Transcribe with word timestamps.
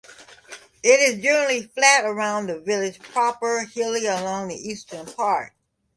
It 0.81 0.99
is 0.99 1.21
generally 1.21 1.61
flat 1.61 2.05
around 2.05 2.47
the 2.47 2.59
village 2.59 2.97
proper 2.97 3.59
and 3.59 3.67
hilly 3.69 4.07
along 4.07 4.47
the 4.47 4.55
eastern 4.55 5.05
part. 5.05 5.53